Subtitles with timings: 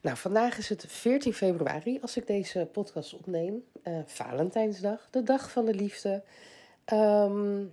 [0.00, 3.64] Nou, vandaag is het 14 februari als ik deze podcast opneem.
[3.84, 6.22] Uh, Valentijnsdag, de dag van de liefde.
[6.84, 7.64] Ehm,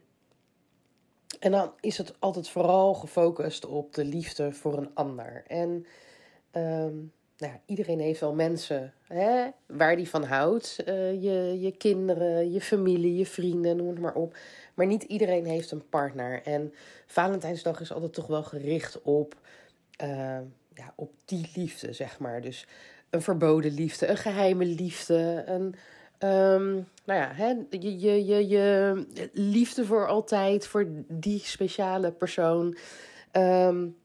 [1.39, 5.43] en dan is het altijd vooral gefocust op de liefde voor een ander.
[5.47, 5.85] En
[6.51, 6.95] ehm,
[7.37, 10.83] nou ja, iedereen heeft wel mensen hè, waar die van houdt.
[10.85, 14.37] Uh, je, je kinderen, je familie, je vrienden, noem het maar op.
[14.73, 16.41] Maar niet iedereen heeft een partner.
[16.43, 16.73] En
[17.05, 19.35] Valentijnsdag is altijd toch wel gericht op,
[20.03, 20.39] uh,
[20.75, 22.41] ja, op die liefde, zeg maar.
[22.41, 22.67] Dus
[23.09, 25.75] een verboden liefde, een geheime liefde, een.
[26.19, 32.77] Um, nou ja, hè, je, je, je, je liefde voor altijd, voor die speciale persoon.
[33.31, 33.97] Um,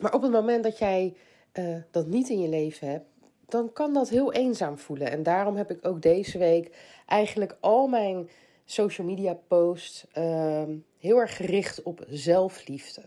[0.00, 1.14] maar op het moment dat jij
[1.54, 3.06] uh, dat niet in je leven hebt,
[3.48, 5.10] dan kan dat heel eenzaam voelen.
[5.10, 8.28] En daarom heb ik ook deze week eigenlijk al mijn
[8.64, 10.62] social media posts uh,
[10.98, 13.02] heel erg gericht op zelfliefde.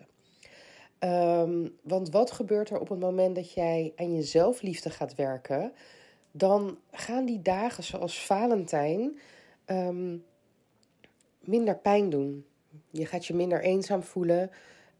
[0.99, 5.71] Um, want wat gebeurt er op het moment dat jij aan je zelfliefde gaat werken?
[6.31, 9.19] Dan gaan die dagen zoals Valentijn
[9.65, 10.25] um,
[11.39, 12.45] minder pijn doen.
[12.91, 14.51] Je gaat je minder eenzaam voelen,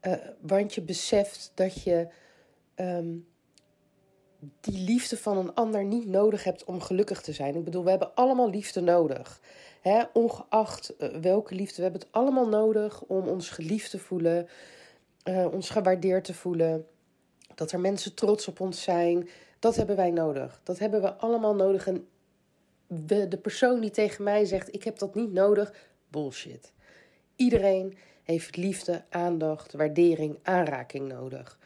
[0.02, 2.08] uh, want je beseft dat je
[2.76, 3.26] um,
[4.60, 7.54] die liefde van een ander niet nodig hebt om gelukkig te zijn.
[7.54, 9.40] Ik bedoel, we hebben allemaal liefde nodig.
[9.80, 10.02] Hè?
[10.12, 14.48] Ongeacht uh, welke liefde, we hebben het allemaal nodig om ons geliefd te voelen,
[15.24, 16.86] uh, ons gewaardeerd te voelen.
[17.54, 19.28] Dat er mensen trots op ons zijn.
[19.58, 20.60] Dat hebben wij nodig.
[20.64, 21.86] Dat hebben we allemaal nodig.
[21.86, 22.06] En
[23.28, 25.72] de persoon die tegen mij zegt: Ik heb dat niet nodig,
[26.08, 26.72] bullshit.
[27.36, 31.58] Iedereen heeft liefde, aandacht, waardering, aanraking nodig.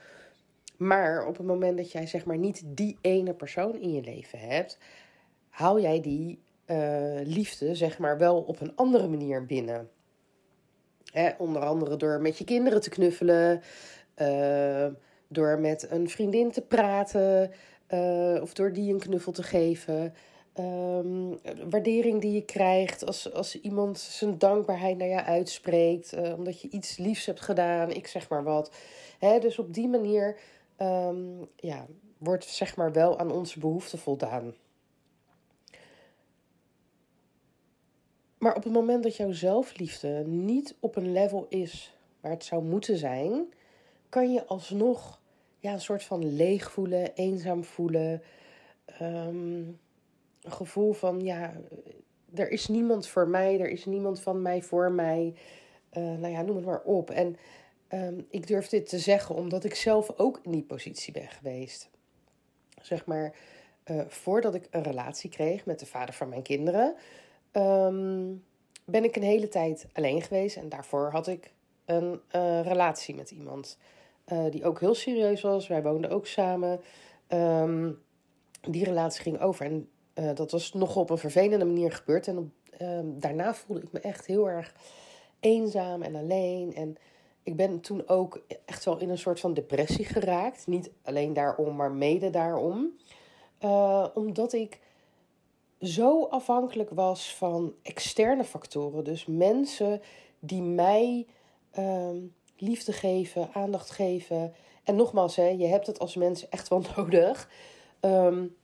[0.76, 4.38] Maar op het moment dat jij zeg maar niet die ene persoon in je leven
[4.38, 4.78] hebt,
[5.48, 9.90] hou jij die uh, liefde zeg maar wel op een andere manier binnen.
[11.38, 13.62] Onder andere door met je kinderen te knuffelen,
[14.16, 14.86] uh,
[15.28, 17.50] door met een vriendin te praten
[17.88, 20.14] uh, of door die een knuffel te geven.
[20.58, 21.38] Um,
[21.70, 26.96] waardering die je krijgt als, als iemand zijn dankbaarheid naar je uitspreekt, omdat je iets
[26.96, 28.74] liefs hebt gedaan, ik zeg maar wat.
[29.18, 30.36] Hè, dus op die manier
[30.78, 31.86] um, ja,
[32.18, 34.54] wordt zeg maar wel aan onze behoeften voldaan.
[38.42, 42.64] Maar op het moment dat jouw zelfliefde niet op een level is waar het zou
[42.64, 43.52] moeten zijn,
[44.08, 45.20] kan je alsnog
[45.58, 48.22] ja, een soort van leeg voelen, eenzaam voelen.
[49.02, 49.78] Um,
[50.42, 51.52] een gevoel van ja,
[52.34, 55.34] er is niemand voor mij, er is niemand van mij voor mij.
[55.92, 57.10] Uh, nou ja, noem het maar op.
[57.10, 57.36] En
[57.88, 61.90] um, ik durf dit te zeggen omdat ik zelf ook in die positie ben geweest.
[62.80, 63.34] Zeg maar,
[63.84, 66.96] uh, voordat ik een relatie kreeg met de vader van mijn kinderen,
[67.52, 68.44] um,
[68.84, 70.56] ben ik een hele tijd alleen geweest.
[70.56, 71.52] En daarvoor had ik
[71.84, 73.78] een uh, relatie met iemand
[74.32, 75.66] uh, die ook heel serieus was.
[75.66, 76.80] Wij woonden ook samen.
[77.28, 78.02] Um,
[78.60, 79.66] die relatie ging over.
[79.66, 82.28] En uh, dat was nog op een vervelende manier gebeurd.
[82.28, 84.74] En um, daarna voelde ik me echt heel erg
[85.40, 86.74] eenzaam en alleen.
[86.74, 86.96] En
[87.42, 90.66] ik ben toen ook echt wel in een soort van depressie geraakt.
[90.66, 92.90] Niet alleen daarom, maar mede daarom.
[94.14, 94.80] Omdat ik
[95.82, 99.04] zo afhankelijk was van externe factoren.
[99.04, 100.00] Dus mensen
[100.38, 101.26] die mij
[101.78, 104.54] um, liefde geven, aandacht geven.
[104.84, 107.50] En nogmaals, hè, je hebt het als mens echt wel nodig.
[108.00, 108.56] Um,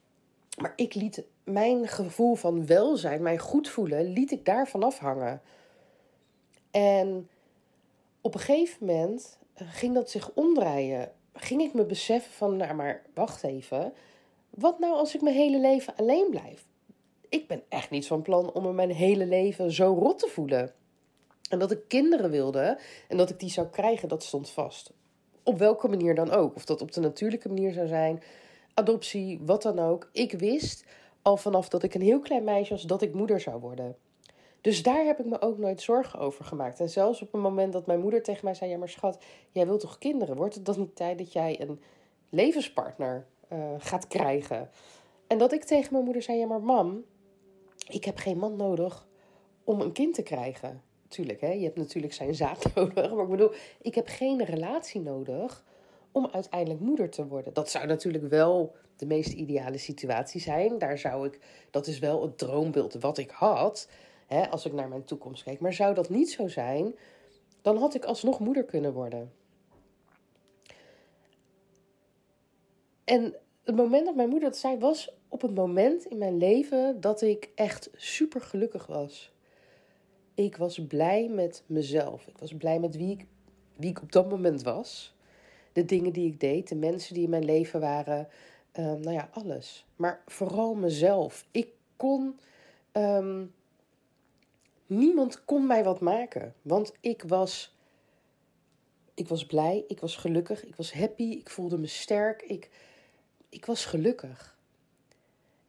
[0.61, 5.43] maar ik liet mijn gevoel van welzijn, mijn goed voelen, liet ik daarvan afhangen.
[6.71, 7.29] En
[8.21, 11.13] op een gegeven moment eh, ging dat zich omdraaien.
[11.33, 13.93] Ging ik me beseffen van, nou maar wacht even.
[14.51, 16.68] Wat nou als ik mijn hele leven alleen blijf?
[17.29, 20.73] Ik ben echt niet van plan om me mijn hele leven zo rot te voelen.
[21.51, 22.79] En dat ik kinderen wilde
[23.09, 24.93] en dat ik die zou krijgen, dat stond vast.
[25.43, 26.55] Op welke manier dan ook.
[26.55, 28.23] Of dat op de natuurlijke manier zou zijn,
[28.75, 30.09] adoptie, wat dan ook.
[30.13, 30.85] Ik wist
[31.23, 33.97] al vanaf dat ik een heel klein meisje was dat ik moeder zou worden.
[34.61, 36.81] Dus daar heb ik me ook nooit zorgen over gemaakt.
[36.81, 39.19] En zelfs op het moment dat mijn moeder tegen mij zei: Ja, maar schat,
[39.51, 40.37] jij wilt toch kinderen?
[40.37, 41.81] Wordt het dan niet tijd dat jij een
[42.31, 44.71] levenspartner uh, gaat krijgen?
[45.27, 47.05] En dat ik tegen mijn moeder zei: Ja, maar mam,
[47.89, 49.07] ik heb geen man nodig
[49.65, 50.83] om een kind te krijgen.
[51.09, 53.13] Tuurlijk, hè, je hebt natuurlijk zijn zaad nodig.
[53.13, 55.65] Maar ik bedoel, ik heb geen relatie nodig
[56.13, 57.55] om uiteindelijk moeder te worden.
[57.55, 60.79] Dat zou natuurlijk wel de meest ideale situatie zijn.
[60.79, 61.39] Daar zou ik,
[61.71, 63.89] dat is wel het droombeeld wat ik had,
[64.27, 65.61] hè, als ik naar mijn toekomst keek.
[65.61, 66.95] Maar zou dat niet zo zijn,
[67.63, 69.33] dan had ik alsnog moeder kunnen worden.
[73.05, 77.01] En het moment dat mijn moeder dat zei, was op het moment in mijn leven
[77.01, 79.33] dat ik echt super gelukkig was.
[80.35, 82.27] Ik was blij met mezelf.
[82.27, 83.27] Ik was blij met wie ik,
[83.77, 85.15] wie ik op dat moment was.
[85.73, 88.29] De dingen die ik deed, de mensen die in mijn leven waren.
[88.79, 89.87] Uh, nou ja, alles.
[89.97, 91.47] Maar vooral mezelf.
[91.51, 92.39] Ik kon.
[92.93, 93.55] Um,
[94.87, 96.55] niemand kon mij wat maken.
[96.63, 97.77] Want ik was.
[99.15, 102.43] Ik was blij, ik was gelukkig, ik was happy, ik voelde me sterk.
[102.43, 102.71] Ik,
[103.49, 104.58] ik was gelukkig.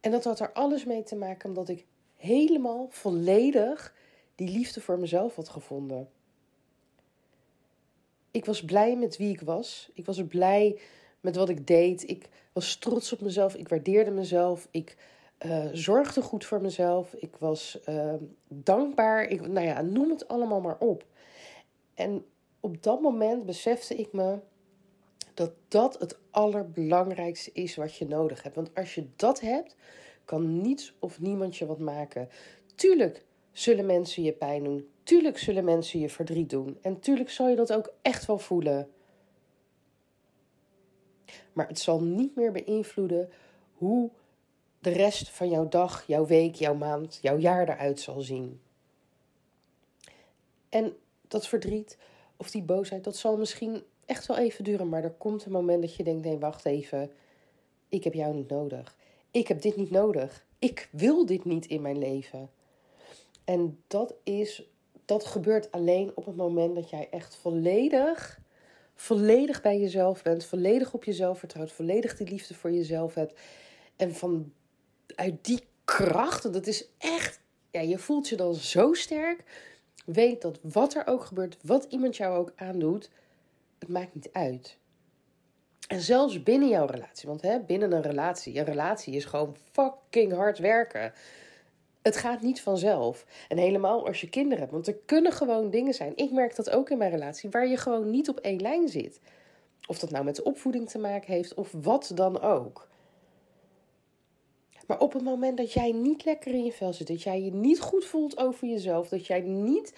[0.00, 1.86] En dat had er alles mee te maken omdat ik
[2.16, 3.94] helemaal volledig
[4.34, 6.08] die liefde voor mezelf had gevonden.
[8.30, 9.90] Ik was blij met wie ik was.
[9.94, 10.80] Ik was blij
[11.20, 12.10] met wat ik deed.
[12.10, 13.54] Ik was trots op mezelf.
[13.54, 14.68] Ik waardeerde mezelf.
[14.70, 14.96] Ik
[15.46, 17.14] uh, zorgde goed voor mezelf.
[17.14, 18.14] Ik was uh,
[18.48, 19.24] dankbaar.
[19.24, 21.04] Ik, nou ja, noem het allemaal maar op.
[21.94, 22.24] En
[22.60, 24.38] op dat moment besefte ik me
[25.34, 28.54] dat dat het allerbelangrijkste is wat je nodig hebt.
[28.54, 29.76] Want als je dat hebt,
[30.24, 32.28] kan niets of niemand je wat maken.
[32.74, 34.88] Tuurlijk zullen mensen je pijn doen.
[35.02, 36.78] Tuurlijk zullen mensen je verdriet doen.
[36.82, 38.90] En tuurlijk zal je dat ook echt wel voelen.
[41.52, 43.30] Maar het zal niet meer beïnvloeden
[43.74, 44.10] hoe
[44.78, 48.60] de rest van jouw dag, jouw week, jouw maand, jouw jaar eruit zal zien.
[50.68, 50.96] En
[51.28, 51.98] dat verdriet
[52.36, 54.88] of die boosheid, dat zal misschien echt wel even duren.
[54.88, 57.10] Maar er komt een moment dat je denkt: nee, wacht even.
[57.88, 58.96] Ik heb jou niet nodig.
[59.30, 60.46] Ik heb dit niet nodig.
[60.58, 62.50] Ik wil dit niet in mijn leven.
[63.44, 64.68] En dat is,
[65.04, 68.40] dat gebeurt alleen op het moment dat jij echt volledig,
[68.94, 73.40] volledig bij jezelf bent, volledig op jezelf vertrouwt, volledig die liefde voor jezelf hebt.
[73.96, 74.52] En van
[75.14, 77.40] uit die kracht, dat is echt,
[77.70, 79.44] ja, je voelt je dan zo sterk.
[80.04, 83.10] Weet dat wat er ook gebeurt, wat iemand jou ook aandoet,
[83.80, 84.78] het maakt niet uit.
[85.88, 90.32] En zelfs binnen jouw relatie, want hè, binnen een relatie, een relatie is gewoon fucking
[90.32, 91.12] hard werken.
[92.02, 93.26] Het gaat niet vanzelf.
[93.48, 94.72] En helemaal als je kinderen hebt.
[94.72, 96.12] Want er kunnen gewoon dingen zijn.
[96.16, 97.50] Ik merk dat ook in mijn relatie.
[97.50, 99.20] Waar je gewoon niet op één lijn zit.
[99.86, 101.54] Of dat nou met de opvoeding te maken heeft.
[101.54, 102.88] Of wat dan ook.
[104.86, 107.06] Maar op het moment dat jij niet lekker in je vel zit.
[107.06, 109.08] Dat jij je niet goed voelt over jezelf.
[109.08, 109.94] Dat jij niet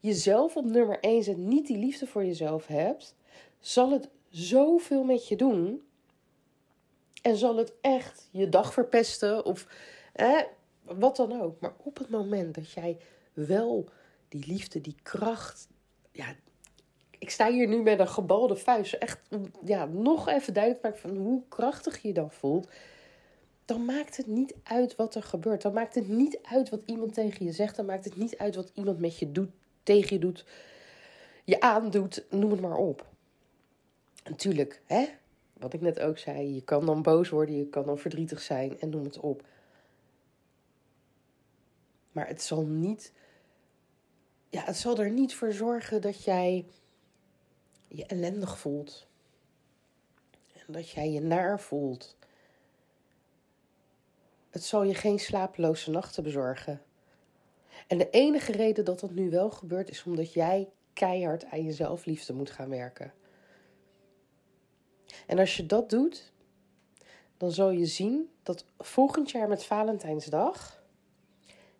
[0.00, 1.36] jezelf op nummer 1 zet.
[1.36, 3.14] Niet die liefde voor jezelf hebt.
[3.60, 5.82] Zal het zoveel met je doen.
[7.22, 9.44] En zal het echt je dag verpesten.
[9.44, 9.66] Of
[10.82, 11.60] wat dan ook.
[11.60, 12.98] Maar op het moment dat jij
[13.32, 13.88] wel
[14.28, 15.68] die liefde, die kracht.
[16.12, 16.34] Ja,
[17.18, 18.92] ik sta hier nu met een gebalde vuist.
[18.92, 19.20] Echt
[19.64, 22.68] ja, nog even duidelijk maken van hoe krachtig je je dan voelt.
[23.64, 25.62] Dan maakt het niet uit wat er gebeurt.
[25.62, 27.76] Dan maakt het niet uit wat iemand tegen je zegt.
[27.76, 29.50] Dan maakt het niet uit wat iemand met je doet,
[29.82, 30.44] tegen je doet,
[31.44, 32.24] je aandoet.
[32.30, 33.14] Noem het maar op.
[34.28, 35.08] Natuurlijk, hè?
[35.52, 36.54] Wat ik net ook zei.
[36.54, 39.44] Je kan dan boos worden, je kan dan verdrietig zijn en noem het op.
[42.12, 43.12] Maar het zal niet.
[44.48, 46.66] Ja, het zal er niet voor zorgen dat jij
[47.88, 49.06] je ellendig voelt.
[50.52, 52.16] En dat jij je naar voelt.
[54.50, 56.82] Het zal je geen slapeloze nachten bezorgen.
[57.86, 61.72] En de enige reden dat dat nu wel gebeurt is omdat jij keihard aan je
[61.72, 63.12] zelfliefde moet gaan werken.
[65.26, 66.32] En als je dat doet,
[67.36, 70.82] dan zal je zien dat volgend jaar met Valentijnsdag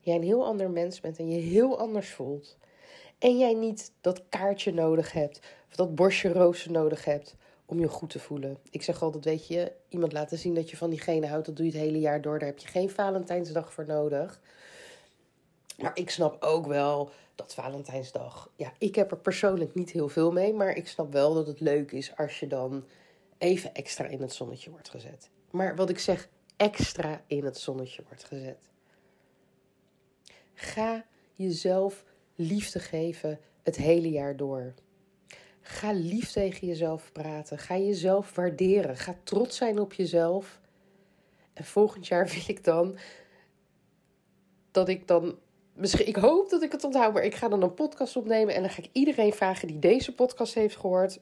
[0.01, 2.57] jij een heel ander mens bent en je heel anders voelt.
[3.19, 7.89] En jij niet dat kaartje nodig hebt of dat borstje rozen nodig hebt om je
[7.89, 8.59] goed te voelen.
[8.71, 11.67] Ik zeg altijd, weet je, iemand laten zien dat je van diegene houdt, dat doe
[11.67, 12.39] je het hele jaar door.
[12.39, 14.41] Daar heb je geen Valentijnsdag voor nodig.
[15.79, 18.51] Maar ik snap ook wel dat Valentijnsdag.
[18.57, 20.53] Ja, ik heb er persoonlijk niet heel veel mee.
[20.53, 22.85] Maar ik snap wel dat het leuk is als je dan
[23.39, 25.31] even extra in het zonnetje wordt gezet.
[25.51, 28.69] Maar wat ik zeg, extra in het zonnetje wordt gezet.
[30.55, 34.75] Ga jezelf liefde geven het hele jaar door.
[35.61, 37.59] Ga lief tegen jezelf praten.
[37.59, 38.97] Ga jezelf waarderen.
[38.97, 40.61] Ga trots zijn op jezelf.
[41.53, 42.99] En volgend jaar wil ik dan
[44.71, 45.39] dat ik dan.
[45.73, 48.55] Misschien, ik hoop dat ik het onthoud, maar ik ga dan een podcast opnemen.
[48.55, 51.19] En dan ga ik iedereen vragen die deze podcast heeft gehoord.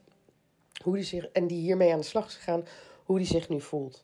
[0.85, 2.65] Hoe die zich, en die hiermee aan de slag is gegaan.
[3.05, 4.03] Hoe die zich nu voelt.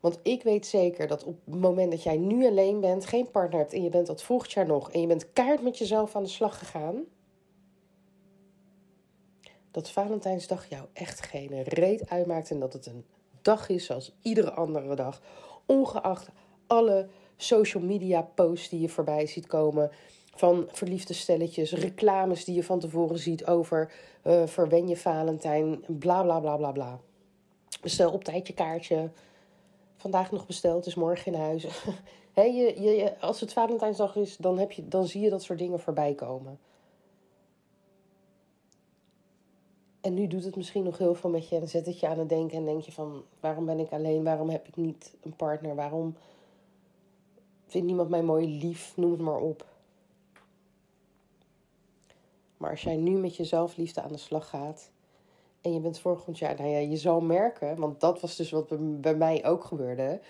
[0.00, 3.58] Want ik weet zeker dat op het moment dat jij nu alleen bent, geen partner
[3.60, 6.22] hebt en je bent dat volgend jaar nog en je bent kaart met jezelf aan
[6.22, 7.04] de slag gegaan,
[9.70, 13.04] dat Valentijnsdag jou echt geen reet uitmaakt en dat het een
[13.42, 15.22] dag is zoals iedere andere dag.
[15.66, 16.28] Ongeacht
[16.66, 19.90] alle social media posts die je voorbij ziet komen.
[20.34, 23.92] Van verliefde stelletjes, reclames die je van tevoren ziet over
[24.24, 27.00] uh, verwen je Valentijn, bla bla bla bla bla.
[27.82, 29.10] Bestel op tijd je kaartje.
[29.96, 31.66] Vandaag nog besteld, is morgen in huis.
[32.32, 35.58] He, je, je, als het Valentijnsdag is, dan, heb je, dan zie je dat soort
[35.58, 36.58] dingen voorbij komen.
[40.00, 42.18] En nu doet het misschien nog heel veel met je en zet het je aan
[42.18, 45.36] het denken en denk je van waarom ben ik alleen, waarom heb ik niet een
[45.36, 46.16] partner, waarom
[47.66, 49.66] vindt niemand mij mooi lief, noem het maar op.
[52.64, 54.90] Maar als jij nu met je zelfliefde aan de slag gaat
[55.60, 59.00] en je bent volgend jaar, nou ja, je zal merken, want dat was dus wat
[59.00, 60.20] bij mij ook gebeurde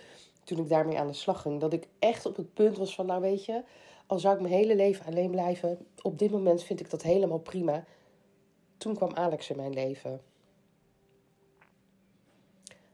[0.45, 3.07] toen ik daarmee aan de slag ging, dat ik echt op het punt was van,
[3.07, 3.63] nou weet je,
[4.07, 7.39] al zou ik mijn hele leven alleen blijven, op dit moment vind ik dat helemaal
[7.39, 7.85] prima.
[8.77, 10.21] Toen kwam Alex in mijn leven.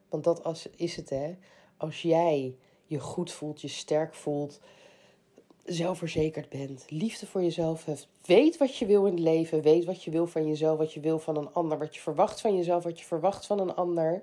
[0.09, 1.37] Want dat is het, hè.
[1.77, 4.61] Als jij je goed voelt, je sterk voelt,
[5.73, 10.03] zelfverzekerd bent, liefde voor jezelf hebt, weet wat je wil in het leven, weet wat
[10.03, 12.85] je wil van jezelf, wat je wil van een ander, wat je verwacht van jezelf,
[12.85, 14.23] wat je verwacht van een ander,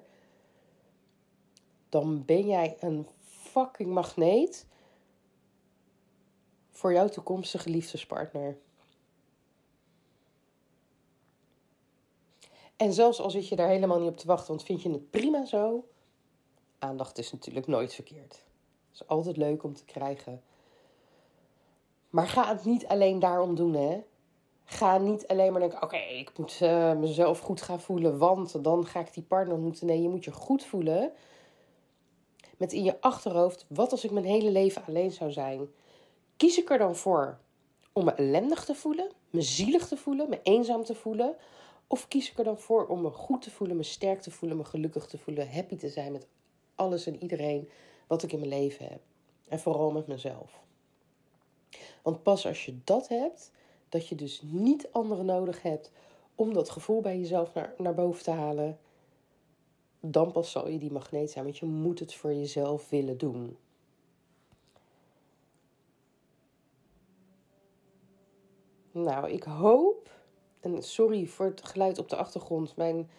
[1.90, 4.66] dan ben jij een fucking magneet
[6.72, 8.58] voor jouw toekomstige liefdespartner.
[12.76, 15.10] En zelfs al zit je daar helemaal niet op te wachten, want vind je het
[15.10, 15.88] prima zo,
[16.80, 18.34] aandacht is natuurlijk nooit verkeerd.
[18.90, 20.42] Het is altijd leuk om te krijgen.
[22.18, 24.04] Maar ga het niet alleen daarom doen, hè.
[24.64, 28.86] Ga niet alleen maar denken, oké, ik moet uh, mezelf goed gaan voelen, want dan
[28.86, 29.88] ga ik die partner ontmoeten.
[29.88, 31.12] Nee, je moet je goed voelen
[32.58, 35.68] met in je achterhoofd: wat als ik mijn hele leven alleen zou zijn?
[36.38, 37.40] Kies ik er dan voor
[37.94, 41.36] om me ellendig te voelen, me zielig te voelen, me eenzaam te voelen?
[41.88, 44.58] Of kies ik er dan voor om me goed te voelen, me sterk te voelen,
[44.58, 46.28] me gelukkig te voelen, happy te zijn met
[46.76, 47.70] alles en iedereen
[48.08, 49.02] wat ik in mijn leven heb?
[49.48, 50.66] En vooral met mezelf.
[52.08, 53.52] Want pas als je dat hebt,
[53.90, 55.92] dat je dus niet anderen nodig hebt
[56.36, 58.80] om dat gevoel bij jezelf naar, naar boven te halen,
[60.00, 63.58] dan pas zal je die magneet zijn, want je moet het voor jezelf willen doen.
[68.92, 70.12] Nou, ik hoop,
[70.60, 73.10] en sorry voor het geluid op de achtergrond, mijn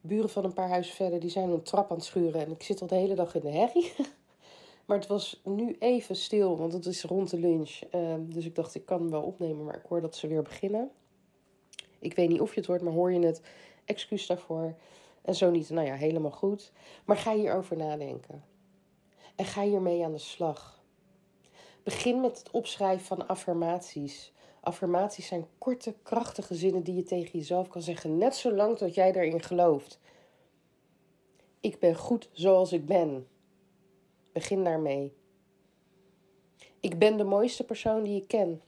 [0.00, 2.62] buren van een paar huizen verder, die zijn een trap aan het schuren en ik
[2.62, 3.92] zit al de hele dag in de herrie.
[4.88, 7.80] Maar het was nu even stil, want het is rond de lunch.
[7.90, 10.42] Ehm, dus ik dacht, ik kan hem wel opnemen, maar ik hoor dat ze weer
[10.42, 10.90] beginnen.
[11.98, 13.42] Ik weet niet of je het hoort, maar hoor je het?
[13.84, 14.74] Excuus daarvoor.
[15.22, 16.72] En zo niet, nou ja, helemaal goed.
[17.04, 18.44] Maar ga hierover nadenken.
[19.36, 20.82] En ga hiermee aan de slag.
[21.82, 24.32] Begin met het opschrijven van affirmaties.
[24.60, 29.12] Affirmaties zijn korte, krachtige zinnen die je tegen jezelf kan zeggen, net zolang tot jij
[29.12, 30.00] daarin gelooft.
[31.60, 33.26] Ik ben goed zoals ik ben.
[34.38, 35.12] Begin daarmee.
[36.80, 38.62] Ik ben de mooiste persoon die ik ken.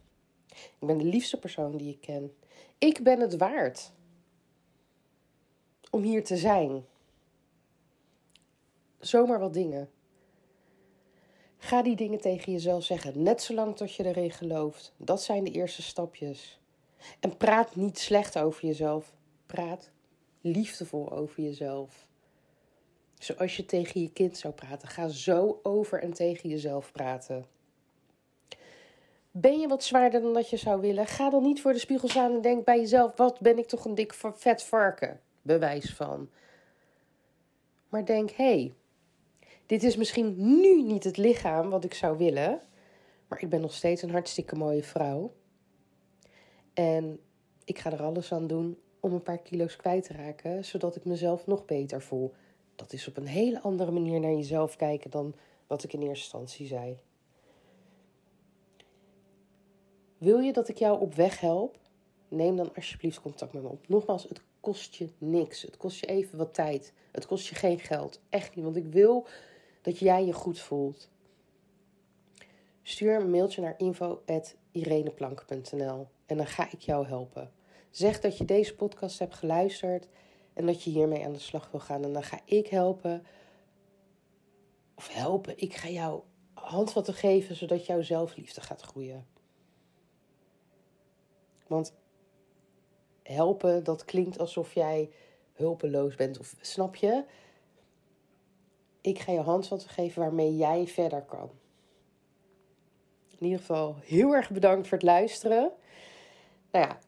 [0.48, 2.34] Ik ben de liefste persoon die ik ken.
[2.78, 3.92] Ik ben het waard
[5.90, 6.84] om hier te zijn.
[8.98, 9.90] Zomaar wat dingen.
[11.56, 14.92] Ga die dingen tegen jezelf zeggen, net zolang tot je erin gelooft.
[14.96, 16.60] Dat zijn de eerste stapjes.
[17.20, 19.14] En praat niet slecht over jezelf.
[19.46, 19.90] Praat
[20.40, 22.08] liefdevol over jezelf.
[23.20, 24.88] Zoals je tegen je kind zou praten.
[24.88, 27.46] Ga zo over en tegen jezelf praten.
[29.30, 31.06] Ben je wat zwaarder dan dat je zou willen?
[31.06, 33.84] Ga dan niet voor de spiegel staan en denk bij jezelf: wat ben ik toch
[33.84, 35.20] een dik vet varken?
[35.42, 36.30] bewijs van.
[37.88, 38.74] Maar denk, hé, hey,
[39.66, 42.60] dit is misschien nu niet het lichaam wat ik zou willen,
[43.28, 45.32] maar ik ben nog steeds een hartstikke mooie vrouw.
[46.74, 47.20] En
[47.64, 51.04] ik ga er alles aan doen om een paar kilo's kwijt te raken, zodat ik
[51.04, 52.32] mezelf nog beter voel.
[52.80, 55.34] Dat is op een hele andere manier naar jezelf kijken dan
[55.66, 56.98] wat ik in eerste instantie zei.
[60.18, 61.78] Wil je dat ik jou op weg help?
[62.28, 63.88] Neem dan alsjeblieft contact met me op.
[63.88, 65.62] Nogmaals, het kost je niks.
[65.62, 66.92] Het kost je even wat tijd.
[67.12, 68.20] Het kost je geen geld.
[68.28, 69.26] Echt niet, want ik wil
[69.82, 71.08] dat jij je goed voelt.
[72.82, 77.52] Stuur een mailtje naar info.ireneplank.nl en dan ga ik jou helpen.
[77.90, 80.08] Zeg dat je deze podcast hebt geluisterd
[80.60, 82.04] en dat je hiermee aan de slag wil gaan.
[82.04, 83.26] En dan ga ik helpen.
[84.94, 86.22] Of helpen, ik ga jou
[86.54, 89.26] handvatten geven zodat jouw zelfliefde gaat groeien.
[91.66, 91.94] Want
[93.22, 95.10] helpen, dat klinkt alsof jij
[95.52, 96.38] hulpeloos bent.
[96.38, 97.24] Of snap je?
[99.00, 101.50] Ik ga je handvatten geven waarmee jij verder kan.
[103.28, 105.72] In ieder geval heel erg bedankt voor het luisteren.
[106.70, 106.98] Nou ja,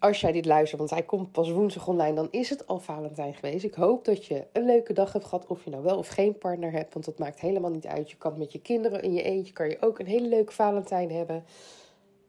[0.00, 3.34] als jij dit luistert, want hij komt pas woensdag online, dan is het al Valentijn
[3.34, 3.64] geweest.
[3.64, 6.38] Ik hoop dat je een leuke dag hebt gehad, of je nou wel of geen
[6.38, 8.10] partner hebt, want dat maakt helemaal niet uit.
[8.10, 11.10] Je kan met je kinderen in je eentje, kan je ook een hele leuke Valentijn
[11.10, 11.44] hebben.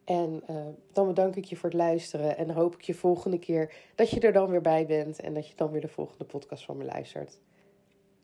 [0.06, 0.56] En uh,
[0.92, 4.20] dan bedank ik je voor het luisteren en hoop ik je volgende keer dat je
[4.20, 6.84] er dan weer bij bent en dat je dan weer de volgende podcast van me
[6.84, 7.40] luistert.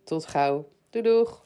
[0.03, 0.65] Tot gauw.
[0.89, 1.45] Doei doeg!